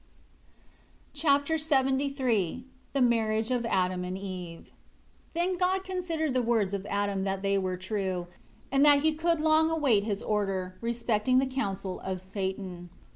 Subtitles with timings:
[1.13, 2.63] Chapter LXXIII
[2.93, 4.63] The marriage of Adam and Eve.
[4.63, 4.67] 1
[5.35, 8.25] Then God considered the words of Adam that they were true,
[8.71, 12.89] and that he could long await His order, respecting the counsel of Satan.